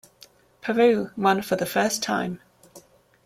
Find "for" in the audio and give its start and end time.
1.43-1.55